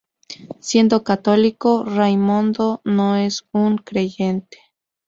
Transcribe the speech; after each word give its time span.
Siendo 0.61 1.03
católico, 1.03 1.83
Raimondo 1.85 2.81
"no 2.83 3.15
es 3.17 3.43
un 3.51 3.77
creyente. 3.77 4.57